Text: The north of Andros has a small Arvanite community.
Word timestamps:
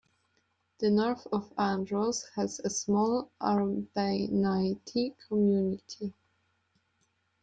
The 0.79 0.89
north 0.89 1.27
of 1.31 1.53
Andros 1.59 2.23
has 2.35 2.59
a 2.61 2.71
small 2.71 3.29
Arvanite 3.39 5.15
community. 5.27 6.13